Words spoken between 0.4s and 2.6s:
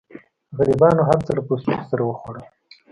غریبانو هر څه له پوستکو سره وخوړل.